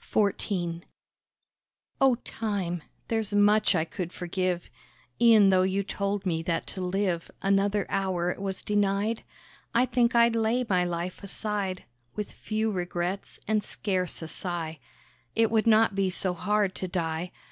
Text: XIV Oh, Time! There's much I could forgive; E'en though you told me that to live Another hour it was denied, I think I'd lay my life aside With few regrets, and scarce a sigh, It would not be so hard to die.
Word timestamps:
XIV 0.00 0.84
Oh, 2.00 2.14
Time! 2.22 2.84
There's 3.08 3.34
much 3.34 3.74
I 3.74 3.84
could 3.84 4.12
forgive; 4.12 4.70
E'en 5.20 5.50
though 5.50 5.62
you 5.64 5.82
told 5.82 6.24
me 6.24 6.40
that 6.44 6.68
to 6.68 6.80
live 6.80 7.32
Another 7.42 7.84
hour 7.88 8.30
it 8.30 8.40
was 8.40 8.62
denied, 8.62 9.24
I 9.74 9.86
think 9.86 10.14
I'd 10.14 10.36
lay 10.36 10.64
my 10.68 10.84
life 10.84 11.20
aside 11.24 11.82
With 12.14 12.32
few 12.32 12.70
regrets, 12.70 13.40
and 13.48 13.64
scarce 13.64 14.22
a 14.22 14.28
sigh, 14.28 14.78
It 15.34 15.50
would 15.50 15.66
not 15.66 15.96
be 15.96 16.10
so 16.10 16.32
hard 16.34 16.76
to 16.76 16.86
die. 16.86 17.32